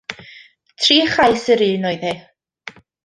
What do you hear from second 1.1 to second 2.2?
chais yr un oedd hi.